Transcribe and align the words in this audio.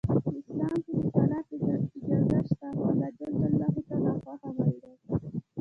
اسلام 0.45 0.77
کې 0.85 0.93
د 1.01 1.03
طلاق 1.15 1.47
اجازه 1.55 2.39
شته 2.47 2.67
خو 2.75 2.83
الله 2.91 3.09
ج 3.17 3.19
ته 3.39 3.47
ناخوښ 3.59 4.41
عمل 4.47 4.69
دی. 4.81 4.91